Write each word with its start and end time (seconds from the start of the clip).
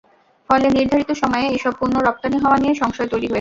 ফলে 0.49 0.67
নির্ধারিত 0.69 1.11
সময়ে 1.21 1.45
এসব 1.49 1.73
পণ্য 1.79 1.95
রপ্তানি 1.99 2.37
হওয়া 2.43 2.57
নিয়ে 2.57 2.75
সংশয় 2.81 3.09
তৈরি 3.09 3.17
হয়েছে। 3.17 3.29